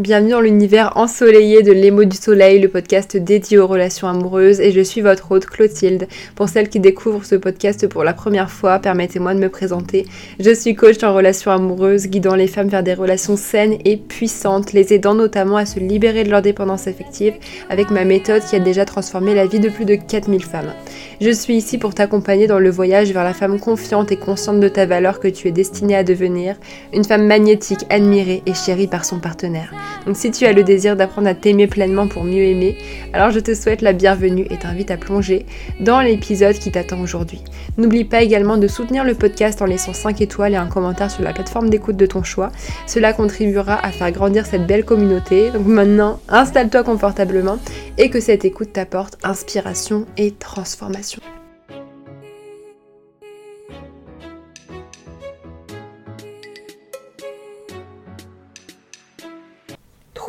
[0.00, 4.72] bienvenue dans l'univers ensoleillé de l'émo du soleil, le podcast dédié aux relations amoureuses et
[4.72, 6.08] je suis votre hôte Clotilde.
[6.36, 10.06] Pour celles qui découvrent ce podcast pour la première fois, permettez-moi de me présenter.
[10.38, 14.72] Je suis coach en relations amoureuses, guidant les femmes vers des relations saines et puissantes,
[14.72, 17.34] les aidant notamment à se libérer de leur dépendance affective
[17.68, 20.72] avec ma méthode qui a déjà transformé la vie de plus de 4000 femmes.
[21.20, 24.68] Je suis ici pour t'accompagner dans le voyage vers la femme confiante et consciente de
[24.68, 26.56] ta valeur que tu es destinée à devenir,
[26.94, 29.74] une femme magnétique, admirée et chérie par son partenaire.
[30.06, 32.76] Donc si tu as le désir d'apprendre à t'aimer pleinement pour mieux aimer,
[33.12, 35.46] alors je te souhaite la bienvenue et t'invite à plonger
[35.80, 37.42] dans l'épisode qui t'attend aujourd'hui.
[37.76, 41.22] N'oublie pas également de soutenir le podcast en laissant 5 étoiles et un commentaire sur
[41.22, 42.50] la plateforme d'écoute de ton choix.
[42.86, 45.50] Cela contribuera à faire grandir cette belle communauté.
[45.50, 47.58] Donc maintenant, installe-toi confortablement
[47.98, 51.20] et que cette écoute t'apporte inspiration et transformation.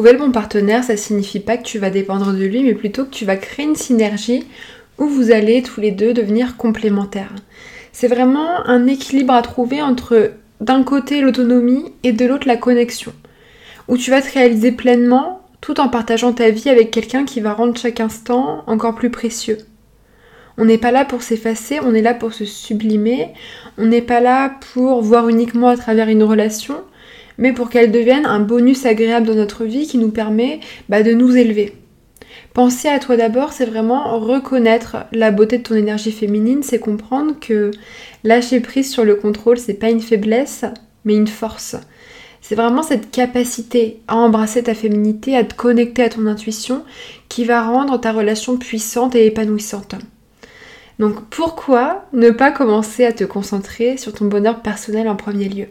[0.00, 3.04] Trouver le bon partenaire, ça signifie pas que tu vas dépendre de lui, mais plutôt
[3.04, 4.46] que tu vas créer une synergie
[4.96, 7.34] où vous allez tous les deux devenir complémentaires.
[7.92, 13.12] C'est vraiment un équilibre à trouver entre d'un côté l'autonomie et de l'autre la connexion,
[13.88, 17.52] où tu vas te réaliser pleinement tout en partageant ta vie avec quelqu'un qui va
[17.52, 19.58] rendre chaque instant encore plus précieux.
[20.56, 23.34] On n'est pas là pour s'effacer, on est là pour se sublimer,
[23.76, 26.79] on n'est pas là pour voir uniquement à travers une relation,
[27.40, 31.12] mais pour qu'elle devienne un bonus agréable dans notre vie qui nous permet bah, de
[31.12, 31.74] nous élever.
[32.54, 37.34] Penser à toi d'abord, c'est vraiment reconnaître la beauté de ton énergie féminine, c'est comprendre
[37.40, 37.70] que
[38.22, 40.64] lâcher prise sur le contrôle, c'est pas une faiblesse,
[41.04, 41.76] mais une force.
[42.40, 46.84] C'est vraiment cette capacité à embrasser ta féminité, à te connecter à ton intuition,
[47.28, 49.94] qui va rendre ta relation puissante et épanouissante.
[50.98, 55.66] Donc pourquoi ne pas commencer à te concentrer sur ton bonheur personnel en premier lieu?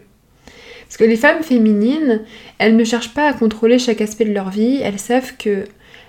[0.90, 2.22] Parce que les femmes féminines,
[2.58, 5.62] elles ne cherchent pas à contrôler chaque aspect de leur vie, elles savent que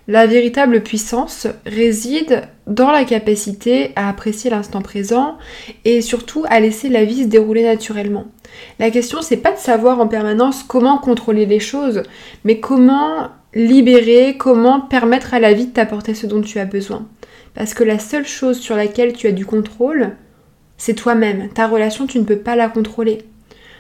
[0.08, 5.38] la véritable puissance réside dans la capacité à apprécier l'instant présent
[5.86, 8.26] et surtout à laisser la vie se dérouler naturellement.
[8.80, 12.02] La question c'est pas de savoir en permanence comment contrôler les choses,
[12.44, 17.08] mais comment libérer, comment permettre à la vie de t'apporter ce dont tu as besoin.
[17.54, 20.16] Parce que la seule chose sur laquelle tu as du contrôle,
[20.78, 21.50] c'est toi-même.
[21.50, 23.20] Ta relation, tu ne peux pas la contrôler.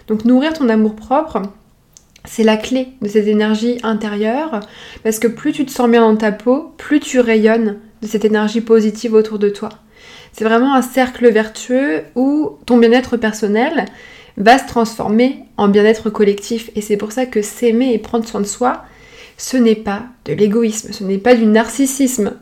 [0.08, 1.42] Donc nourrir ton amour propre,
[2.26, 4.60] c'est la clé de cette énergie intérieure,
[5.04, 8.26] parce que plus tu te sens bien dans ta peau, plus tu rayonnes de cette
[8.26, 9.70] énergie positive autour de toi.
[10.34, 13.86] C'est vraiment un cercle vertueux où ton bien-être personnel
[14.38, 16.72] va se transformer en bien-être collectif.
[16.76, 18.84] Et c'est pour ça que s'aimer et prendre soin de soi,
[19.38, 22.34] ce n'est pas de l'égoïsme, ce n'est pas du narcissisme.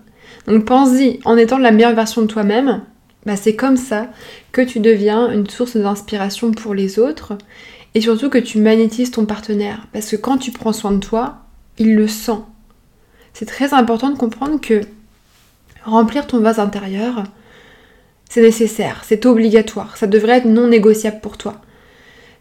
[0.48, 2.82] Donc pense-y, en étant la meilleure version de toi-même,
[3.26, 4.08] bah, c'est comme ça
[4.52, 7.38] que tu deviens une source d'inspiration pour les autres
[7.96, 9.88] et surtout que tu magnétises ton partenaire.
[9.94, 11.40] Parce que quand tu prends soin de toi,
[11.78, 12.40] il le sent.
[13.34, 14.82] C'est très important de comprendre que
[15.84, 17.24] remplir ton vase intérieur,
[18.30, 21.62] c'est nécessaire, c'est obligatoire, ça devrait être non négociable pour toi.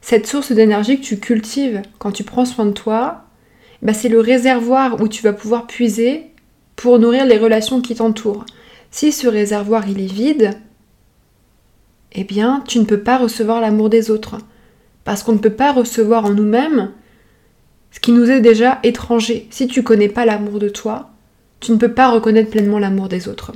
[0.00, 3.24] Cette source d'énergie que tu cultives quand tu prends soin de toi,
[3.82, 6.26] bah c'est le réservoir où tu vas pouvoir puiser
[6.76, 8.44] pour nourrir les relations qui t'entourent.
[8.90, 10.52] Si ce réservoir il est vide,
[12.12, 14.38] eh bien, tu ne peux pas recevoir l'amour des autres.
[15.04, 16.90] Parce qu'on ne peut pas recevoir en nous-mêmes
[17.90, 19.46] ce qui nous est déjà étranger.
[19.50, 21.10] Si tu connais pas l'amour de toi,
[21.60, 23.52] tu ne peux pas reconnaître pleinement l'amour des autres.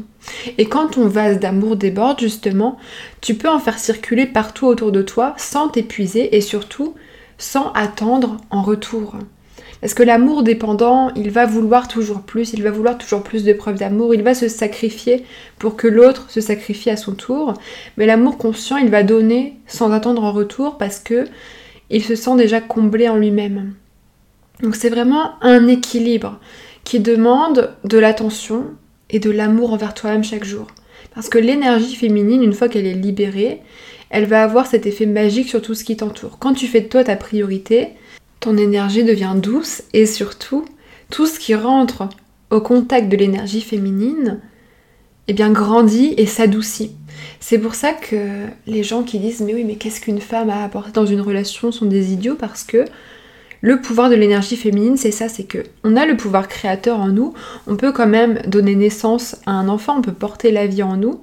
[0.59, 2.79] Et quand ton vase d'amour déborde, justement,
[3.21, 6.95] tu peux en faire circuler partout autour de toi sans t'épuiser et surtout
[7.39, 9.17] sans attendre en retour.
[9.83, 13.53] Parce que l'amour dépendant, il va vouloir toujours plus, il va vouloir toujours plus de
[13.53, 15.25] preuves d'amour, il va se sacrifier
[15.59, 17.55] pour que l'autre se sacrifie à son tour.
[17.97, 21.25] Mais l'amour conscient, il va donner sans attendre en retour parce que
[21.91, 23.75] il se sent déjà comblé en lui-même.
[24.63, 26.39] Donc c'est vraiment un équilibre
[26.85, 28.67] qui demande de l'attention
[29.11, 30.69] et de l'amour envers toi-même chaque jour.
[31.13, 33.61] Parce que l'énergie féminine, une fois qu'elle est libérée,
[34.11, 36.39] elle va avoir cet effet magique sur tout ce qui t'entoure.
[36.39, 37.89] Quand tu fais de toi ta priorité,
[38.43, 40.65] ton énergie devient douce et surtout,
[41.11, 42.09] tout ce qui rentre
[42.51, 44.41] au contact de l'énergie féminine,
[45.29, 46.91] eh bien grandit et s'adoucit.
[47.39, 50.65] C'est pour ça que les gens qui disent mais oui mais qu'est-ce qu'une femme a
[50.65, 52.85] apporté dans une relation sont des idiots parce que
[53.63, 57.09] le pouvoir de l'énergie féminine, c'est ça, c'est que on a le pouvoir créateur en
[57.09, 57.33] nous,
[57.69, 60.97] on peut quand même donner naissance à un enfant, on peut porter la vie en
[60.97, 61.21] nous,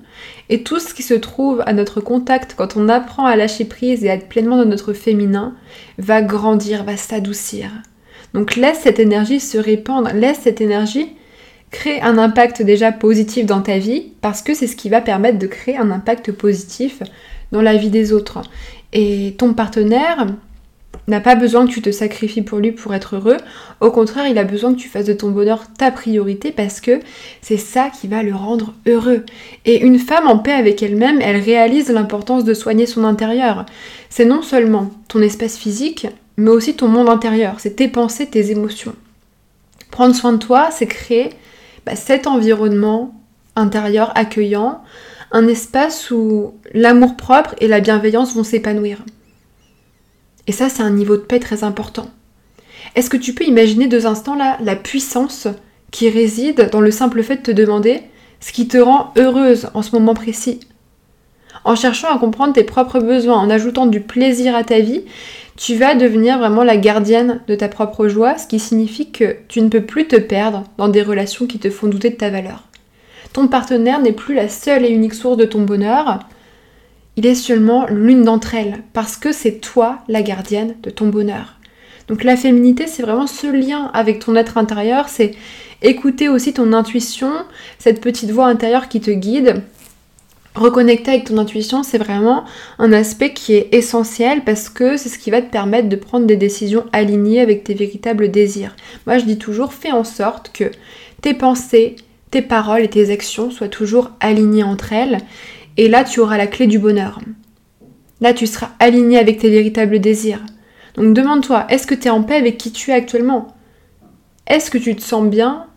[0.48, 4.06] et tout ce qui se trouve à notre contact quand on apprend à lâcher prise
[4.06, 5.54] et à être pleinement dans notre féminin,
[5.98, 7.70] va grandir, va s'adoucir.
[8.34, 11.10] Donc laisse cette énergie se répandre, laisse cette énergie
[11.72, 15.40] créer un impact déjà positif dans ta vie, parce que c'est ce qui va permettre
[15.40, 17.04] de créer un impact positif
[17.52, 18.42] dans la vie des autres.
[18.94, 20.26] Et ton partenaire,
[21.10, 23.38] n'a pas besoin que tu te sacrifies pour lui pour être heureux.
[23.82, 27.00] Au contraire, il a besoin que tu fasses de ton bonheur ta priorité parce que
[27.42, 29.26] c'est ça qui va le rendre heureux.
[29.66, 33.66] Et une femme en paix avec elle-même, elle réalise l'importance de soigner son intérieur.
[34.10, 36.08] C'est non seulement ton espace physique,
[36.38, 37.56] mais aussi ton monde intérieur.
[37.60, 38.96] C'est tes pensées, tes émotions.
[39.92, 41.32] Prendre soin de toi, c'est créer
[41.86, 43.16] bah, cet environnement
[43.56, 44.82] intérieur accueillant,
[45.32, 49.04] un espace où l'amour propre et la bienveillance vont s'épanouir.
[50.50, 52.10] Et ça, c'est un niveau de paix très important.
[52.96, 55.48] Est-ce que tu peux imaginer deux instants là la puissance
[55.92, 58.02] qui réside dans le simple fait de te demander
[58.40, 60.60] ce qui te rend heureuse en ce moment précis?
[61.66, 65.04] En cherchant à comprendre tes propres besoins, en ajoutant du plaisir à ta vie,
[65.56, 69.62] tu vas devenir vraiment la gardienne de ta propre joie, ce qui signifie que tu
[69.62, 72.64] ne peux plus te perdre dans des relations qui te font douter de ta valeur.
[73.34, 76.22] Ton partenaire n'est plus la seule et unique source de ton bonheur,
[77.20, 81.56] il est seulement l'une d'entre elles, parce que c'est toi la gardienne de ton bonheur.
[82.08, 85.32] Donc la féminité, c'est vraiment ce lien avec ton être intérieur, c'est
[85.82, 87.34] écouter aussi ton intuition,
[87.78, 89.64] cette petite voix intérieure qui te guide.
[90.56, 92.46] Reconnecter avec ton intuition, c'est vraiment
[92.78, 96.26] un aspect qui est essentiel parce que c'est ce qui va te permettre de prendre
[96.26, 98.78] des décisions alignées avec tes véritables désirs.
[99.06, 100.72] Moi, je dis toujours, fais en sorte que
[101.22, 101.98] tes pensées,
[102.32, 105.18] tes paroles et tes actions soient toujours alignées entre elles.
[105.80, 107.22] Et là, tu auras la clé du bonheur.
[108.20, 110.46] Là, tu seras aligné avec tes véritables désirs.
[110.96, 113.56] Donc demande-toi, est-ce que tu es en paix avec qui tu es actuellement?
[114.46, 115.68] Est-ce que tu te sens bien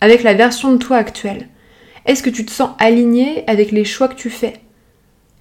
[0.00, 1.46] avec la version de toi actuelle?
[2.04, 4.54] Est-ce que tu te sens aligné avec les choix que tu fais?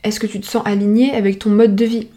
[0.04, 2.10] Est-ce que tu te sens aligné avec ton mode de vie?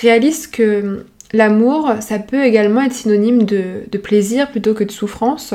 [0.00, 1.04] Réalise que
[1.34, 5.52] l'amour, ça peut également être synonyme de, de plaisir plutôt que de souffrance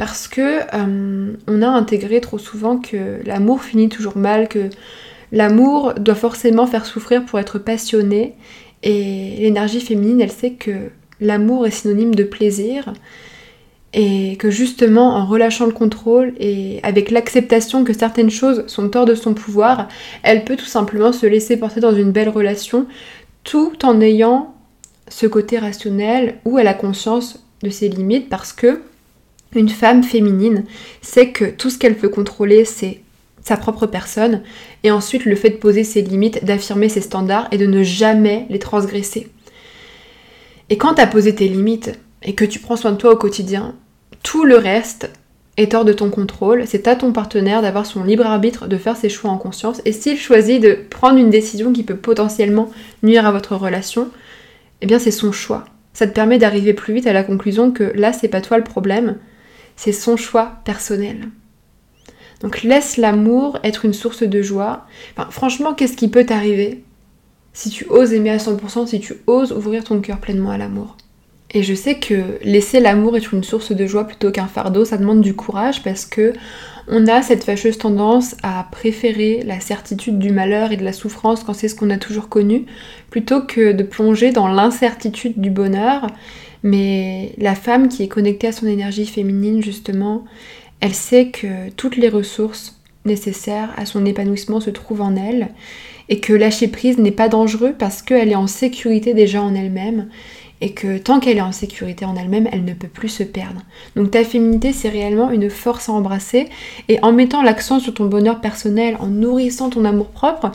[0.00, 4.70] parce que euh, on a intégré trop souvent que l'amour finit toujours mal, que
[5.30, 8.32] l'amour doit forcément faire souffrir pour être passionné,
[8.82, 10.88] et l'énergie féminine, elle sait que
[11.20, 12.94] l'amour est synonyme de plaisir,
[13.92, 19.04] et que justement en relâchant le contrôle et avec l'acceptation que certaines choses sont hors
[19.04, 19.88] de son pouvoir,
[20.22, 22.86] elle peut tout simplement se laisser porter dans une belle relation
[23.44, 24.54] tout en ayant
[25.08, 28.80] ce côté rationnel où elle a conscience de ses limites parce que
[29.54, 30.64] une femme féminine
[31.02, 33.00] sait que tout ce qu'elle peut contrôler, c'est
[33.42, 34.42] sa propre personne,
[34.84, 38.46] et ensuite le fait de poser ses limites, d'affirmer ses standards et de ne jamais
[38.50, 39.28] les transgresser.
[40.68, 43.16] Et quand tu as posé tes limites et que tu prends soin de toi au
[43.16, 43.74] quotidien,
[44.22, 45.10] tout le reste
[45.56, 48.96] est hors de ton contrôle, c'est à ton partenaire d'avoir son libre arbitre, de faire
[48.96, 52.70] ses choix en conscience, et s'il choisit de prendre une décision qui peut potentiellement
[53.02, 54.08] nuire à votre relation,
[54.80, 55.64] eh bien c'est son choix.
[55.92, 58.64] Ça te permet d'arriver plus vite à la conclusion que là c'est pas toi le
[58.64, 59.16] problème,
[59.82, 61.30] c'est son choix personnel.
[62.42, 64.86] Donc laisse l'amour être une source de joie.
[65.30, 66.84] franchement, qu'est-ce qui peut t'arriver
[67.54, 70.98] si tu oses aimer à 100%, si tu oses ouvrir ton cœur pleinement à l'amour?
[71.52, 74.98] Et je sais que laisser l'amour être une source de joie plutôt qu'un fardeau, ça
[74.98, 76.34] demande du courage parce que
[76.86, 81.42] on a cette fâcheuse tendance à préférer la certitude du malheur et de la souffrance
[81.42, 82.66] quand c'est ce qu'on a toujours connu,
[83.08, 86.06] plutôt que de plonger dans l'incertitude du bonheur
[86.62, 90.24] mais la femme qui est connectée à son énergie féminine, justement,
[90.80, 95.48] elle sait que toutes les ressources nécessaires à son épanouissement se trouvent en elle
[96.08, 100.08] et que lâcher prise n'est pas dangereux parce qu'elle est en sécurité déjà en elle-même
[100.60, 103.62] et que tant qu'elle est en sécurité en elle-même, elle ne peut plus se perdre.
[103.96, 106.48] Donc ta féminité, c'est réellement une force à embrasser
[106.88, 110.52] et en mettant l'accent sur ton bonheur personnel, en nourrissant ton amour propre,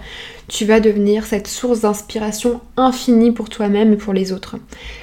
[0.48, 4.58] tu vas devenir cette source d'inspiration infinie pour toi-même et pour les autres.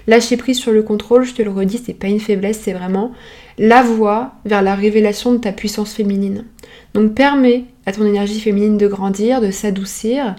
[0.06, 3.12] Lâcher prise sur le contrôle, je te le redis, c'est pas une faiblesse, c'est vraiment
[3.58, 6.44] la voie vers la révélation de ta puissance féminine.
[6.94, 10.36] Donc permets à ton énergie féminine de grandir, de s'adoucir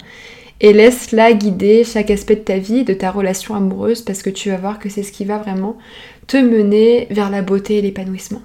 [0.63, 4.49] et laisse-la guider chaque aspect de ta vie, de ta relation amoureuse, parce que tu
[4.49, 5.77] vas voir que c'est ce qui va vraiment
[6.25, 8.41] te mener vers la beauté et l'épanouissement.